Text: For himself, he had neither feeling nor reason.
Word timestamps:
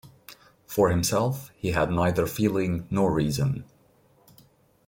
For 0.65 0.89
himself, 0.89 1.51
he 1.55 1.73
had 1.73 1.91
neither 1.91 2.25
feeling 2.25 2.87
nor 2.89 3.11
reason. 3.13 3.65